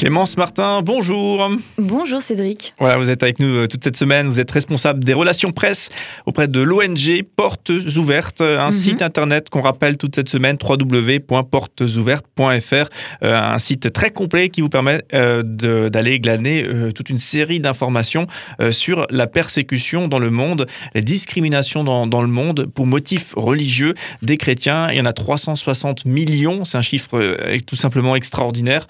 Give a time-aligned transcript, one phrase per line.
[0.00, 1.50] Clémence Martin, bonjour.
[1.76, 2.72] Bonjour Cédric.
[2.78, 4.28] Voilà, vous êtes avec nous euh, toute cette semaine.
[4.28, 5.90] Vous êtes responsable des relations presse
[6.24, 8.72] auprès de l'ONG Portes Ouvertes, un mhm.
[8.72, 12.88] site internet qu'on rappelle toute cette semaine www.portesouvertes.fr,
[13.24, 18.26] euh, un site très complet qui vous permet euh, d'aller glaner toute une série d'informations
[18.70, 23.92] sur la persécution dans le monde, les discriminations dans, dans, le monde pour motifs religieux
[24.22, 24.90] des chrétiens.
[24.92, 28.86] Il y en a 360 millions, c'est un chiffre tout simplement extraordinaire,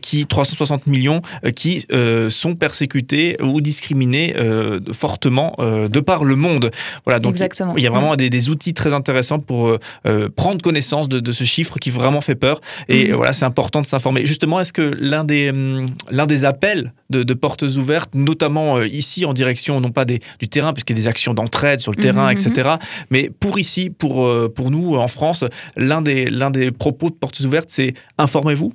[0.00, 0.45] qui 360
[0.86, 6.70] millions euh, qui euh, sont persécutés ou discriminés euh, fortement de par le monde.
[7.04, 9.76] Voilà, donc il y a vraiment des, outils très intéressants pour
[10.36, 12.60] prendre connaissance de, ce chiffre qui vraiment fait peur.
[12.88, 13.14] Et mhm.
[13.14, 14.24] voilà, c'est important de s'informer.
[14.26, 19.32] Justement, est-ce que l'un des, hum, l'un des appels de, portes ouvertes, notamment ici en
[19.32, 22.32] direction non pas des, du terrain, puisqu'il y a des actions d'entraide sur le terrain,
[22.32, 22.78] mhm, etc., mhm.
[23.10, 25.44] mais pour ici, pour, pour nous en France,
[25.76, 28.72] l'un des, l'un des propos de portes ouvertes, c'est informez-vous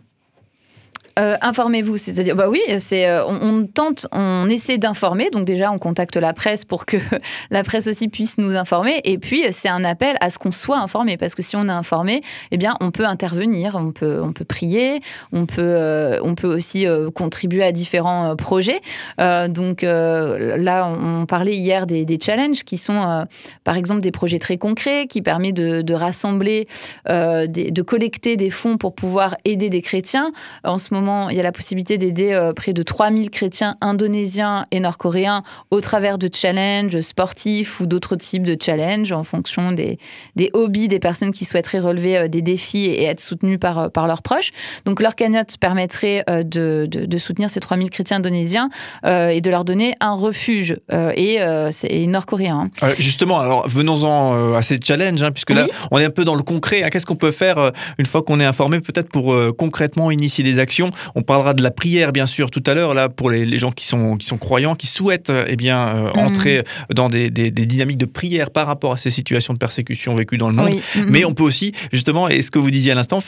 [1.20, 5.30] euh, informez-vous, c'est-à-dire, bah oui, c'est, euh, on, tente, on essaie d'informer.
[5.30, 6.98] Donc déjà, on contacte la presse pour que
[7.52, 9.02] la presse aussi puisse nous informer.
[9.04, 11.72] Et puis, c'est un appel à ce qu'on soit informé, parce que si on est
[11.72, 15.02] informé, eh bien, on peut intervenir, on peut, on peut prier,
[15.32, 18.82] on peut, euh, on peut aussi contribuer à différents projets.
[19.18, 23.26] donc là, on parlait hier des, challenges qui sont,
[23.64, 26.68] par exemple, des projets très concrets qui permettent de, rassembler,
[27.08, 30.32] de collecter des fonds pour pouvoir aider des chrétiens.
[30.64, 34.66] En ce moment il y a la possibilité d'aider euh, près de 3000 chrétiens indonésiens
[34.72, 39.98] et nord-coréens au travers de challenges sportifs ou d'autres types de challenges en fonction des,
[40.36, 43.90] des, hobbies des personnes qui souhaiteraient relever euh, des défis et être soutenues par, euh,
[43.90, 44.52] par leurs proches.
[44.86, 48.70] Donc leur cagnotte permettrait de, de, soutenir ces 3000 chrétiens indonésiens
[49.08, 52.70] et de leur donner un refuge et, nord-coréen.
[52.82, 52.88] Hein.
[52.98, 56.44] justement, alors venons-en à ces challenges, hein, puisque là on est un peu dans le
[56.44, 56.84] concret.
[56.84, 56.90] Hein.
[56.90, 60.91] Qu'est-ce qu'on peut faire une fois qu'on est informé, peut-être pour concrètement initier des actions?
[61.16, 63.86] On parlera de la prière, bien sûr, tout à l'heure, là, pour les, gens qui
[63.86, 66.20] sont, qui sont croyants, qui souhaitent eh bien, euh, mhm.
[66.20, 66.64] entrer
[66.94, 70.56] dans des, dynamiques de prière par rapport à ces situations de persécution vécues dans le
[70.56, 70.80] monde.
[70.96, 71.06] Mhm.
[71.10, 73.20] Mais on peut aussi, justement, et ce que vous disiez à l'instant,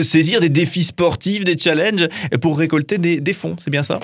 [0.00, 2.08] saisir des défis sportifs, des challenges,
[2.40, 3.56] pour récolter des, fonds.
[3.58, 3.98] C'est bien ça?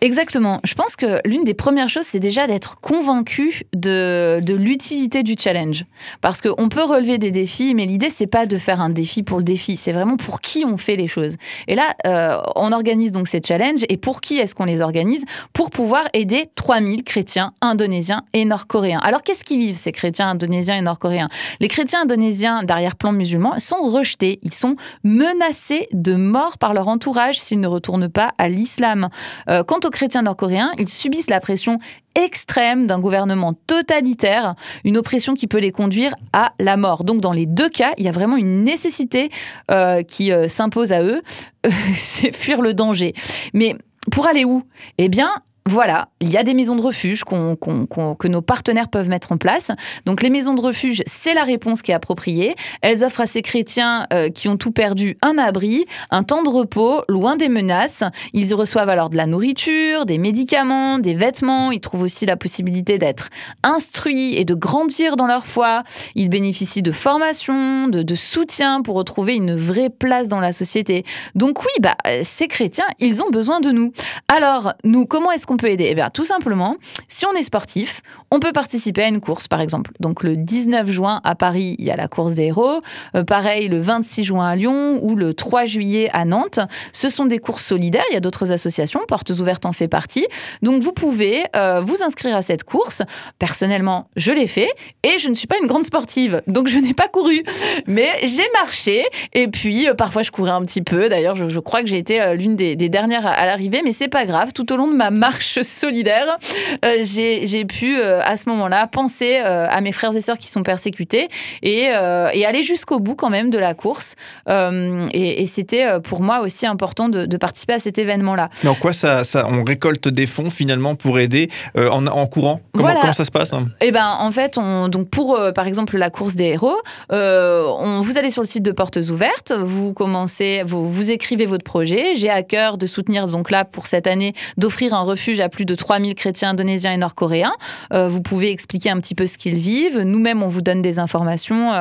[0.00, 0.60] Exactement.
[0.64, 5.84] Je pense que l'une des premières choses, c'est déjà d'être convaincu de, l'utilité du challenge.
[6.20, 9.38] Parce qu'on peut relever des défis, mais l'idée, c'est pas de faire un défi pour
[9.38, 11.36] le défi, c'est vraiment pour qui on fait les choses.
[11.66, 13.84] Et là, euh, euh, on organise donc ces challenges.
[13.88, 19.00] Et pour qui est-ce qu'on les organise Pour pouvoir aider 3000 chrétiens indonésiens et nord-coréens.
[19.02, 21.28] Alors qu'est-ce qu'ils vivent ces chrétiens indonésiens et nord-coréens?
[21.60, 24.38] Les chrétiens indonésiens d'arrière-plan musulman sont rejetés.
[24.42, 29.08] Ils sont menacés de mort par leur entourage s'ils ne retournent pas à l'islam.
[29.48, 31.78] Euh, quant aux chrétiens nord-coréens, ils subissent la pression
[32.14, 34.54] extrême d'un gouvernement totalitaire,
[34.84, 37.04] une oppression qui peut les conduire à la mort.
[37.04, 39.30] Donc dans les deux cas, il y a vraiment une nécessité
[39.70, 41.22] euh, qui s'impose à eux,
[41.94, 43.14] c'est fuir le danger.
[43.54, 43.76] Mais
[44.10, 44.62] pour aller où?
[44.98, 45.30] Eh bien,
[45.68, 49.70] voilà, il y a des maisons de refuge que nos partenaires peuvent mettre en place.
[50.06, 52.56] Donc les maisons de refuge, c'est la réponse qui est appropriée.
[52.80, 56.48] Elles offrent à ces chrétiens euh, qui ont tout perdu un abri, un temps de
[56.48, 58.02] repos, loin des menaces.
[58.32, 61.70] Ils y reçoivent alors de la nourriture, des médicaments, des vêtements.
[61.70, 63.28] Ils trouvent aussi la possibilité d'être
[63.62, 65.82] instruits et de grandir dans leur foi.
[66.14, 71.04] Ils bénéficient de formation, de, soutien pour retrouver une vraie place dans la société.
[71.34, 73.92] Donc oui, bah, ces chrétiens, ils ont besoin de nous.
[74.28, 76.76] Alors, nous, comment est-ce qu'on peut aider Eh bien, tout simplement,
[77.08, 79.92] si on est sportif, on peut participer à une course, par exemple.
[80.00, 82.80] Donc, le 19 juin à Paris, il y a la course des héros.
[83.14, 86.60] Euh, pareil, le 26 juin à Lyon ou le 3 juillet à Nantes.
[86.92, 88.04] Ce sont des courses solidaires.
[88.10, 89.00] Il y a d'autres associations.
[89.08, 90.26] Portes ouvertes en fait partie.
[90.62, 93.02] Donc, vous pouvez euh, vous inscrire à cette course.
[93.38, 94.70] Personnellement, je l'ai fait
[95.02, 96.42] et je ne suis pas une grande sportive.
[96.46, 97.42] Donc, je n'ai pas couru.
[97.86, 99.04] Mais j'ai marché.
[99.32, 101.08] Et puis, euh, parfois, je courais un petit peu.
[101.08, 103.80] D'ailleurs, je, crois que j'ai été l'une des, dernières à, à l'arrivée.
[103.82, 104.52] Mais c'est pas grave.
[104.52, 106.38] Tout au long de ma marche solidaire,
[106.84, 110.48] euh, j'ai pu euh, à ce moment-là penser euh, à mes frères et sœurs qui
[110.48, 111.28] sont persécutés
[111.62, 114.14] et, et aller jusqu'au bout quand même de la course.
[114.48, 118.50] et, c'était pour moi aussi important de, participer à cet événement-là.
[118.64, 122.60] Mais en quoi ça, ça, on récolte des fonds finalement pour aider en, en, courant?
[122.72, 123.66] Comment, comment, ça se passe hein?
[123.80, 126.76] Eh ben en fait, on, donc pour par exemple la course des héros,
[127.10, 131.64] on, vous allez sur le site de Portes Ouvertes, vous commencez, vous, vous écrivez votre
[131.64, 132.14] projet.
[132.14, 135.48] J'ai à cœur de soutenir donc là pour cette année d'offrir un refuge refuge à
[135.48, 137.52] plus de 3000 chrétiens indonésiens et nord-coréens.
[137.92, 140.00] vous pouvez expliquer un petit peu ce qu'ils vivent.
[140.00, 141.72] Nous-mêmes, on vous donne des informations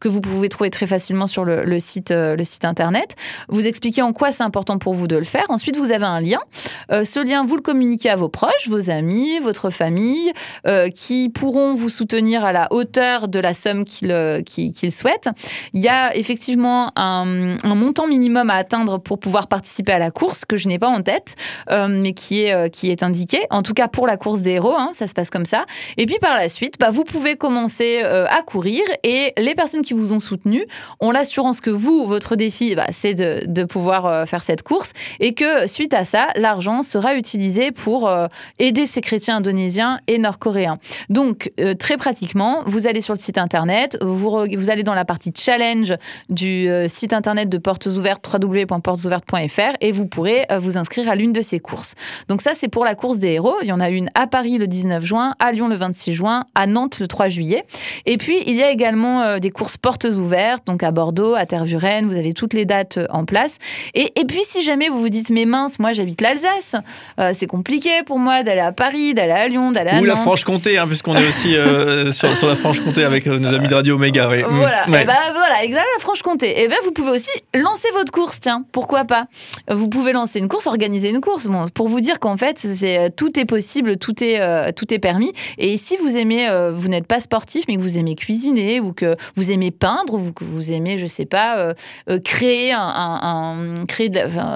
[0.00, 3.16] que vous pouvez trouver très facilement sur le, site, le site internet.
[3.48, 5.44] Vous expliquez en quoi c'est important pour vous de le faire.
[5.48, 6.38] Ensuite, vous avez un lien.
[6.90, 10.32] ce lien, vous le communiquez à vos proches, vos amis, votre famille,
[10.94, 15.28] qui pourront vous soutenir à la hauteur de la somme qu'ils souhaitent.
[15.72, 20.44] Il y a effectivement un, montant minimum à atteindre pour pouvoir participer à la course
[20.44, 21.36] que je n'ai pas en tête,
[21.70, 23.40] euh, mais qui est, euh, qui est indiqué.
[23.50, 25.64] En tout cas pour la course des héros, hein, ça se passe comme ça.
[25.96, 29.82] Et puis par la suite, bah, vous pouvez commencer euh, à courir et les personnes
[29.82, 30.64] qui vous ont soutenu
[31.00, 35.66] ont l'assurance que vous, votre défi, bah, c'est de, pouvoir faire cette course et que
[35.66, 38.08] suite à ça, l'argent sera utilisé pour
[38.60, 40.78] aider ces chrétiens indonésiens et nord-coréens.
[41.08, 45.32] Donc très pratiquement, vous allez sur le site internet, vous, vous allez dans la partie
[45.36, 45.94] challenge
[46.28, 51.14] du euh, site internet de Portes Ouvertes, www.portesouvertes.fr, et vous pourrez euh, vous inscrire à
[51.14, 51.94] l'une de ces courses.
[52.28, 53.56] Donc ça, c'est pour la course des héros.
[53.62, 56.46] Il y en a une à Paris le 19 juin, à Lyon le 26 juin,
[56.54, 57.64] à Nantes le 3 juillet.
[58.06, 61.44] Et puis, il y a également euh, des courses Portes Ouvertes, donc à Bordeaux, à
[61.44, 63.58] Tervuren, vous avez toutes les dates en place.
[63.94, 66.76] Et, et puis, si jamais vous vous dites, mais mince, moi j'habite l'Alsace,
[67.32, 70.78] c'est compliqué pour moi d'aller à Paris, d'aller à Lyon, d'aller à Ou la Franche-Comté,
[70.78, 71.50] hein, puisqu'on est aussi
[72.12, 74.26] sur, la Franche-Comté avec nos amis de Radio Méga.
[74.26, 76.46] Voilà, et ben, voilà, exact, la Franche-Comté.
[76.50, 79.26] Et eh bien, vous pouvez aussi lancer votre course, tiens, pourquoi pas
[79.70, 83.08] Vous pouvez lancer une course, organiser une course, bon, pour vous dire qu'en fait, euh,
[83.14, 85.32] tout est possible, tout est euh, tout est permis.
[85.58, 88.92] Et si vous aimez, euh, vous n'êtes pas sportif, mais que vous aimez cuisiner ou
[88.92, 91.74] que vous aimez peindre ou que vous aimez, je sais pas,
[92.24, 92.72] créer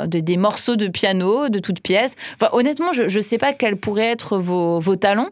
[0.07, 2.17] des morceaux de piano de toutes pièces.
[2.35, 5.31] Enfin, honnêtement, je ne sais pas quels pourraient être vos, vos talents.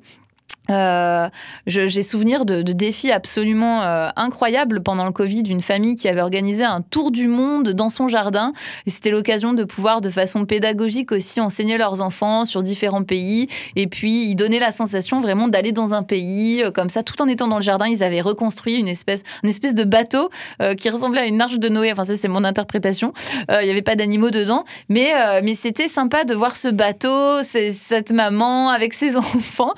[0.70, 1.28] Euh,
[1.66, 6.62] j'ai souvenir de, défis absolument euh, incroyables pendant le Covid d'une famille qui avait organisé
[6.62, 8.52] un tour du monde dans son jardin.
[8.86, 13.48] C'était l'occasion de pouvoir, de façon pédagogique aussi, enseigner leurs enfants sur différents pays.
[13.76, 17.20] Et puis, ils donnaient la sensation vraiment d'aller dans un pays euh, comme ça, tout
[17.22, 17.86] en étant dans le jardin.
[17.86, 20.30] Ils avaient reconstruit une espèce, une espèce de bateau
[20.78, 21.92] qui ressemblait à une arche de Noé.
[21.92, 23.12] Enfin, ça, c'est mon interprétation.
[23.50, 24.64] Il n'y avait pas d'animaux dedans.
[24.88, 25.12] Mais,
[25.42, 29.72] mais c'était sympa de voir ce bateau, cette maman avec ses enfants.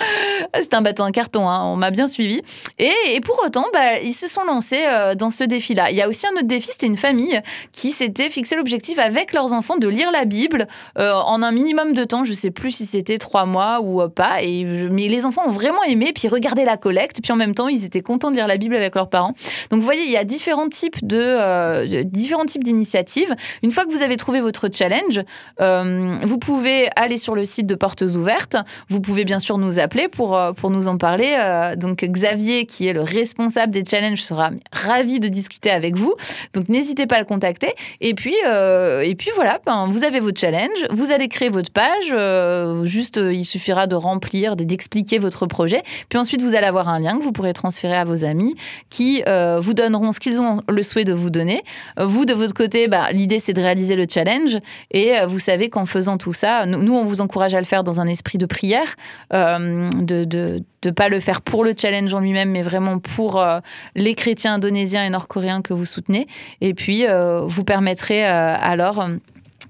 [0.55, 2.41] C'était un bateau en carton, hein, on m'a bien suivi.
[2.79, 5.91] Et, pour autant, bah, ils se sont lancés euh, dans ce défi-là.
[5.91, 7.41] Il y a aussi un autre défi, c'était une famille
[7.73, 10.67] qui s'était fixé l'objectif avec leurs enfants de lire la Bible
[10.99, 12.25] euh, en un minimum de temps.
[12.25, 14.43] Je sais plus si c'était trois mois ou euh, pas.
[14.43, 17.69] Et, mais les enfants ont vraiment aimé, puis regardaient la collecte, puis en même temps,
[17.69, 19.35] ils étaient contents de lire la Bible avec leurs parents.
[19.71, 23.35] Donc vous voyez, il y a différents types de, différents types d'initiatives.
[23.63, 25.21] Une fois que vous avez trouvé votre challenge,
[25.59, 28.57] vous pouvez aller sur le site de Portes Ouvertes.
[28.89, 31.37] Vous pouvez bien sûr nous appeler pour, pour nous en parler.
[31.39, 36.15] Euh, donc Xavier, qui est le responsable des challenges, sera ravi de discuter avec vous.
[36.55, 37.75] Donc n'hésitez pas à le contacter.
[38.01, 41.71] Et puis, euh, et puis voilà, ben, vous avez votre challenge, vous allez créer votre
[41.71, 42.13] page.
[42.13, 45.83] Euh, juste, il suffira de remplir, d'expliquer votre projet.
[46.09, 48.55] Puis ensuite, vous allez avoir un lien que vous pourrez transférer à vos amis
[48.89, 49.23] qui
[49.61, 51.63] vous donneront ce qu'ils ont le souhait de vous donner.
[51.99, 54.59] Vous, de votre côté, bah, l'idée, c'est de réaliser le challenge.
[54.91, 58.01] Et vous savez qu'en faisant tout ça, nous, on vous encourage à le faire dans
[58.01, 58.97] un esprit de prière,
[59.31, 60.50] de,
[60.83, 63.61] de ne pas le faire pour le challenge en lui-même, mais vraiment pour euh,
[63.95, 66.27] les chrétiens indonésiens et nord-coréens que vous soutenez.
[66.61, 69.07] Et puis, euh, vous permettrez euh, alors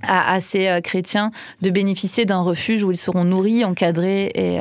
[0.03, 1.31] à, ces chrétiens
[1.61, 4.59] de bénéficier d'un refuge où ils seront nourris, encadrés et,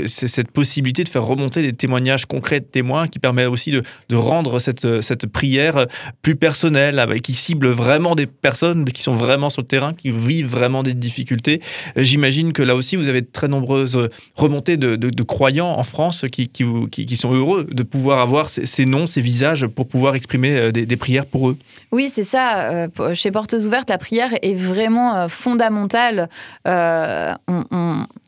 [0.06, 4.16] cette possibilité de faire remonter des témoignages concrets de témoins qui permet aussi de, de
[4.16, 5.86] rendre cette, cette prière
[6.22, 10.10] plus personnelle, avec, qui cible vraiment des personnes qui sont vraiment sur le terrain, qui
[10.10, 11.60] vivent vraiment des difficultés.
[11.96, 16.24] J'imagine que là aussi, vous avez de très nombreuses remontées de, de, croyants en France
[16.32, 20.14] qui, qui, qui, sont heureux de pouvoir avoir ces, ces noms, ces visages pour pouvoir
[20.14, 21.56] exprimer des, prières pour eux.
[21.92, 22.88] Oui, c'est ça.
[23.14, 26.28] chez Portes Ouvertes, la prière est vraiment fondamentale.
[26.64, 27.34] On,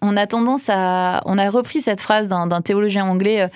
[0.02, 1.22] on, a tendance à...
[1.26, 3.48] On a repris cette phrase d'un théologien anglais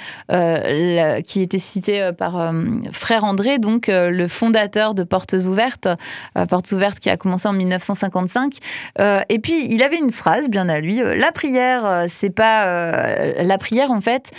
[1.24, 2.52] qui était cité par
[2.92, 5.88] Frère André, donc le fondateur de Portes Ouvertes,
[6.48, 8.58] Portes Ouvertes qui a commencé en 1955.
[9.28, 10.96] et puis, il avait une phrase bien à lui.
[10.96, 13.42] La prière, c'est pas...
[13.42, 14.32] la prière, en fait,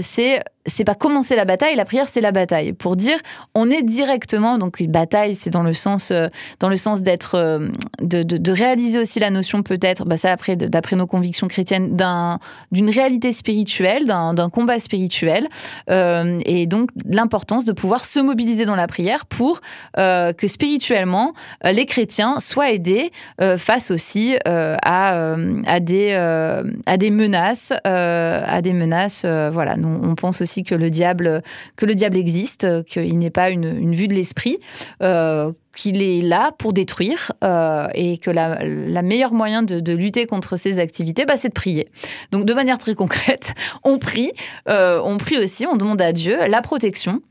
[0.00, 2.72] c'est c'est pas commencer la bataille, la prière c'est la bataille.
[2.72, 3.18] Pour dire,
[3.54, 6.28] on est directement donc bataille, c'est dans le sens euh,
[6.60, 7.68] dans le sens d'être euh,
[8.00, 12.38] de, de, réaliser aussi la notion peut-être, bah ça après d'après nos convictions chrétiennes d'un
[12.70, 15.48] d'une réalité spirituelle, d'un combat spirituel
[15.90, 19.60] euh, et donc l'importance de pouvoir se mobiliser dans la prière pour
[19.96, 23.10] que spirituellement les chrétiens soient aidés
[23.58, 25.34] face aussi à
[25.66, 30.90] à des à des menaces à des menaces voilà nous on pense aussi que le
[30.90, 31.42] diable,
[31.76, 34.58] que le diable existe, qu'il n'est pas une, vue de l'esprit.
[35.02, 40.26] Euh, qu'il est là pour détruire euh, et que la, la meilleure moyen de, lutter
[40.26, 41.88] contre ces activités, bah, c'est de prier.
[42.30, 44.32] Donc de manière très concrète, on prie,
[44.68, 47.22] euh, on prie aussi, on demande à Dieu la protection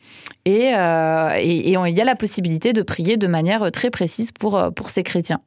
[0.46, 4.90] et, et, il y a la possibilité de prier de manière très précise pour, pour
[4.90, 5.42] ces chrétiens.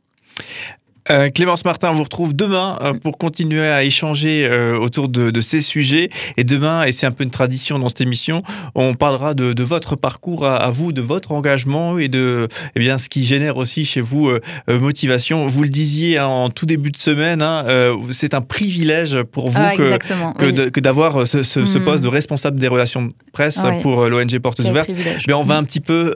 [1.10, 5.40] Euh, Clémence Martin, on vous retrouve demain euh, pour continuer à échanger euh, autour de,
[5.40, 6.08] ces sujets.
[6.38, 8.42] Et demain, et c'est un peu une tradition dans cette émission,
[8.74, 13.08] on parlera de, votre parcours à, vous, de votre engagement et de eh bien, ce
[13.08, 14.30] qui génère aussi chez vous
[14.68, 15.48] motivation.
[15.48, 17.66] Vous le disiez hein, en tout début de semaine, hein,
[18.10, 21.84] c'est un privilège pour vous ah, que, d'avoir ce, mm.
[21.84, 24.90] poste de responsable des relations presse pour l'ONG Portes Ouvertes.
[25.26, 26.14] Mais on va un petit peu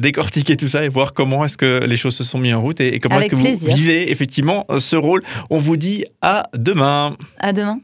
[0.00, 2.80] décortiquer tout ça et voir comment est-ce que les choses se sont mises en route
[2.80, 5.22] et, comment est-ce que vous vivez effectivement ce rôle.
[5.50, 7.16] On vous dit à demain.
[7.38, 7.78] À demain.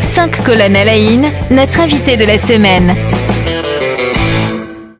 [0.00, 0.96] Cinq colonnes à la
[1.50, 2.94] notre invité de la semaine.